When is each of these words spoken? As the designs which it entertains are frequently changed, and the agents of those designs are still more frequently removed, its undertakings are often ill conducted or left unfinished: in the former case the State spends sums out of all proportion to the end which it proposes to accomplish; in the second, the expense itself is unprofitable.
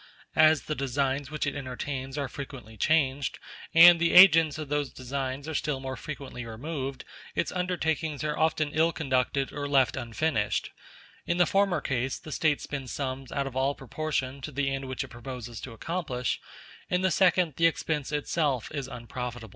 As 0.35 0.63
the 0.63 0.73
designs 0.73 1.29
which 1.29 1.45
it 1.45 1.53
entertains 1.55 2.17
are 2.17 2.27
frequently 2.27 2.75
changed, 2.75 3.37
and 3.71 3.99
the 3.99 4.13
agents 4.13 4.57
of 4.57 4.67
those 4.67 4.91
designs 4.91 5.47
are 5.47 5.53
still 5.53 5.79
more 5.79 5.95
frequently 5.95 6.43
removed, 6.43 7.05
its 7.35 7.51
undertakings 7.51 8.23
are 8.23 8.35
often 8.35 8.71
ill 8.73 8.91
conducted 8.91 9.53
or 9.53 9.69
left 9.69 9.95
unfinished: 9.95 10.71
in 11.27 11.37
the 11.37 11.45
former 11.45 11.81
case 11.81 12.17
the 12.17 12.31
State 12.31 12.61
spends 12.61 12.91
sums 12.91 13.31
out 13.31 13.45
of 13.45 13.55
all 13.55 13.75
proportion 13.75 14.41
to 14.41 14.51
the 14.51 14.71
end 14.73 14.85
which 14.85 15.03
it 15.03 15.09
proposes 15.09 15.61
to 15.61 15.71
accomplish; 15.71 16.41
in 16.89 17.01
the 17.01 17.11
second, 17.11 17.53
the 17.57 17.67
expense 17.67 18.11
itself 18.11 18.71
is 18.71 18.87
unprofitable. 18.87 19.49